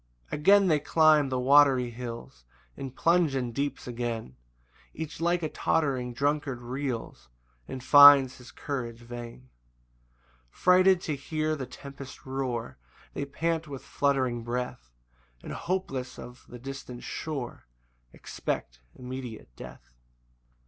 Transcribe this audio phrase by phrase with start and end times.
[0.29, 2.43] 3 [Again they climb the watery hills,
[2.75, 4.35] And plunge in deeps again;
[4.95, 7.29] Each like a tottering drunkard reels,
[7.67, 9.49] And finds his courage vain.
[10.49, 12.79] 4 Frighted to hear the tempest roar,
[13.13, 14.89] They pant with fluttering breath,
[15.43, 17.67] And, hopeless of the distant shore,
[18.11, 19.91] Expect immediate death.